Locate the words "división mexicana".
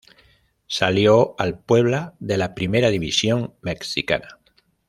2.89-4.39